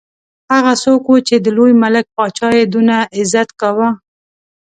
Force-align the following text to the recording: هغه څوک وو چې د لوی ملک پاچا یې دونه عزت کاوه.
هغه 0.53 0.73
څوک 0.83 1.01
وو 1.07 1.17
چې 1.27 1.35
د 1.39 1.47
لوی 1.57 1.73
ملک 1.83 2.05
پاچا 2.15 2.49
یې 2.57 2.65
دونه 2.73 2.95
عزت 3.17 3.49
کاوه. 3.59 3.89